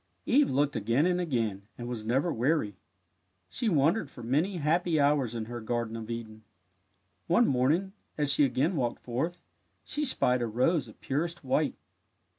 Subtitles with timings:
[0.25, 2.75] Eve looked again and again, and was never weary.
[3.51, 6.41] She wandered for many happy hours in her Garden of Eden.
[7.27, 9.37] One morning, as she again walked forth,
[9.83, 11.75] she spied a rose of purest white.